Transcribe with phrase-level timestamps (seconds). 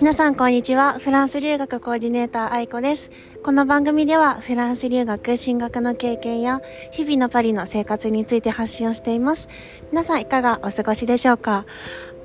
[0.00, 0.94] 皆さんこんにちは。
[0.94, 3.10] フランス留学コーディネーター愛子です。
[3.42, 6.60] この番組ではフランス留学進学の経験や
[6.92, 9.48] 日々のパリの生活について発信をしています。
[9.90, 11.64] 皆さんいかがお過ごしでしょうか？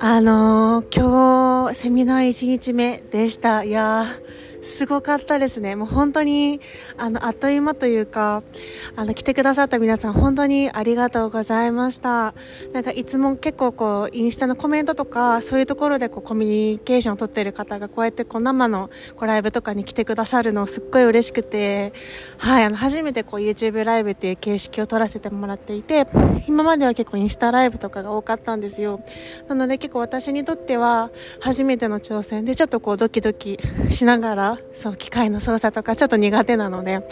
[0.00, 3.62] あのー、今日セミナー1日目でした。
[3.62, 5.76] いやー、すごかったですね。
[5.76, 6.60] もう本当に、
[6.96, 8.42] あの、あっという間というか、
[8.96, 12.34] あの、来てくださった皆さん、本当にありがとうございました。
[12.72, 21.92] なんか、いつも結構こう、インスタのコメントとか、そういうところでこう、コミュニケーションを取っている方が、こうやってこう、生のこうライブとかに来てくださるの、すっごい嬉しくて、
[22.38, 26.06] はい、あの、初めてこう、YouTube ライブっていう形式を取らせてもらっていて、
[26.48, 29.00] 今までは結構インスタライブとかが多かったんですよ。
[29.46, 33.58] なので結構私にとっては、初めての挑戦で、ちょっとこう、ドキドキ
[33.90, 37.06] しながら、そう、機械の操作とかちょっと苦手なので、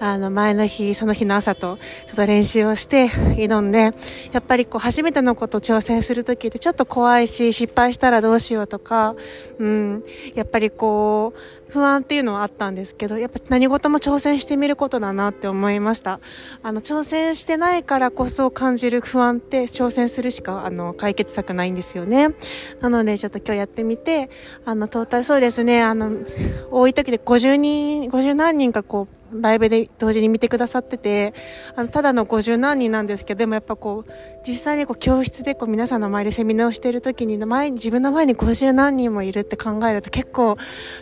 [0.00, 3.92] あの、前の日、その日の朝と、ちょっと練習をして挑んで、
[4.32, 9.14] やっぱりこう、初めてのこと挑戦するときってちょっと怖いし、失敗したらどうしようとか、
[9.58, 10.02] うん、
[10.34, 16.20] やっぱりこう、不安っていうのはあったんですけど、やっぱ何事も挑戦してみることだなって思いました。
[16.62, 22.34] あの、挑戦してないからこそ感じる不安って挑戦するしか、あの、解決策ないんですよね。
[22.82, 24.28] なので、ちょっと今日やってみて、
[24.66, 26.10] あの、トータルそうですね、あの、
[26.82, 31.32] 多い時で50人、50何人かこう、ライブで同時に見てくださってて、
[31.76, 34.10] あの、ただの50何人なんですけど、でもやっぱこう、
[34.44, 40.56] 実際にこう、教室でこう、皆さんの前でセミナーをしている時に、前に、自分の前に50何人もいるって考えると結構、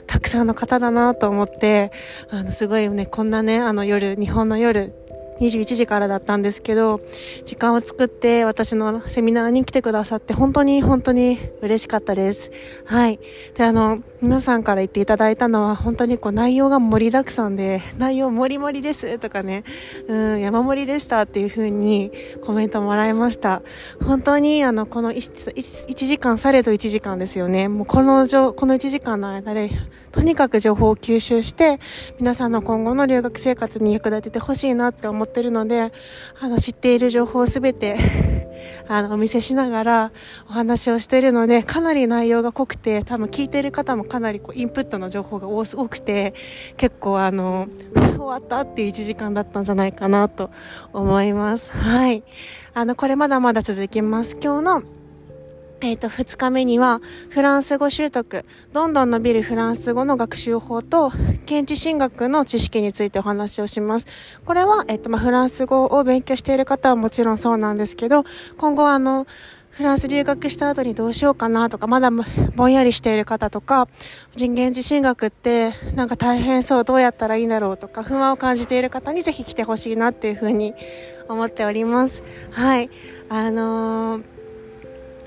[0.06, 1.92] たくさんの方だなと思って、
[2.30, 4.92] あの、すごいね、こんなね、あの夜、日本の夜、
[5.40, 7.00] 21時からだったんですけど、
[7.44, 12.50] 時間を作って私のセミナーに来てくださって本当に本当に嬉しかったです。
[12.86, 13.18] はい。
[13.54, 19.64] で、あの、皆さんから言っていただいたのは本当にこう内容が盛りだくさんで、内容盛り盛りですとかね、
[20.08, 22.10] うん、山盛りでしたっていう風に
[22.42, 23.62] コメントもらいました。
[24.04, 27.68] 本当にあの、この 1, 1, 1時間、されど1時間ですよね。
[27.68, 29.70] もうこのこの1時間の間で、
[30.12, 31.78] とにかく情報を吸収して、
[32.18, 35.92] 皆さんの今後の留学生活に役立ててほしいなって思っててるので、
[36.40, 37.96] あの、知っている情報をすべて
[38.88, 40.12] あの、お見せしながら
[40.48, 46.34] お話をしているので、かなり内容が濃くて、多分聞いている方もかなりこうインプットの情報が多くて、
[46.76, 47.68] 結構あの、
[48.16, 50.50] 終わったっていう1時間だったんじゃないかなと
[50.92, 51.70] 思います。
[51.70, 52.22] はい。
[52.74, 54.36] あの、これまだまだ続きます。
[54.42, 54.99] 今日の
[55.82, 61.10] えっ、ー、と、2日目には、フランス語習得、どんどん伸びるフランス語の学習法と、
[61.46, 64.06] 現地進学の知識についてお話をします。
[64.44, 68.24] これは、えっ、ー、と、まあ、フランス語を勉強している方はもちろんそうなんですけど、
[68.58, 69.26] 今後あの、
[69.70, 72.10] フランス留学した後にどうしようかなとか、まだ
[72.56, 73.88] ぼんやりしている方とか、
[74.36, 80.74] 人間自進学ってなんか大変そう、どうやったらいいんだろうとか、不安を感じている方にぜひ来てほしいなっていうふうに
[81.30, 82.22] 思っております。
[82.50, 82.90] はい。
[83.30, 84.39] あのー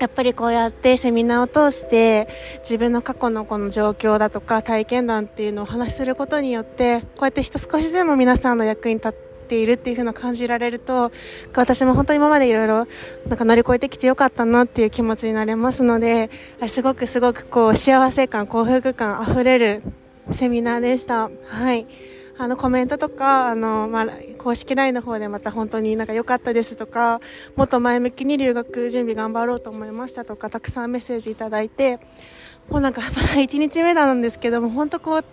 [0.04, 2.28] やっぱりこうやってセミナーを通して
[2.58, 9.12] 自分の過去のこの状況だとか体験談っていうのをお話しすることによってこうやって人少しでも皆さんの役に立っ
[9.48, 11.10] ているっていう風な感じられると
[11.56, 12.86] 私も本当に今までいろいろ
[13.28, 16.28] なんか乗り越えてきてよかったなっていう気持ちになれますので
[16.68, 19.82] すごくすごくこう幸せ感幸福感あふれる
[20.32, 21.30] セミナーでした。
[21.46, 21.86] はい。
[22.36, 24.08] あのコメントとか、あの、まあ、
[24.38, 27.20] 公式 LINE の方でまた本当になんか良かったですとか、
[27.54, 32.00] もっと前向きに留学準備頑張ろうと思いましたとか、たくさんメッセージいただいて、
[32.68, 35.24] もうなんかまだ1日目なんですけども、本当こう、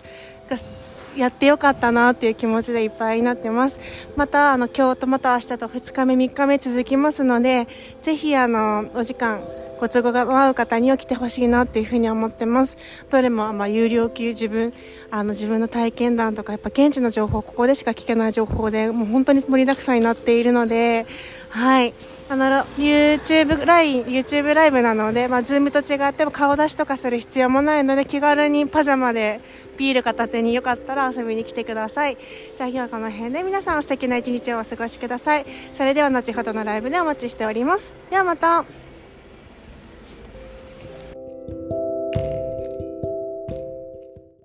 [1.17, 3.79] やってよかったなっていう気持ちでいっぱいになってます。
[4.16, 7.67] また、あの、今日とまた明日と2日目、3日目続きますので、
[8.01, 9.41] ぜひ、あの、お時間、
[9.81, 12.78] ご都合が合う方には来てほしいなっていうふうに思ってます。
[13.09, 14.74] どれも、まあ、有料級自分、
[15.09, 21.08] あの、自分の体験談とか、やっぱ現地の情報、ここでしか聞けない情報で、もう本当に盛りだくさんになっているので、
[21.50, 21.96] はい。
[22.30, 22.46] あの、
[22.78, 29.41] YouTube ライン、YouTube ライブなので、まあ、ズームと違っても顔出しとかする必要もないので、気軽にパジャマで
[29.78, 32.18] ビール片手によかったら遊びに来てください。
[32.56, 35.46] じゃあ今日はこの辺で皆さん素敵な一日をお過ごしください。
[35.74, 37.96] それでは後ほどのライブでお待ちしております。
[38.12, 38.91] ではまた。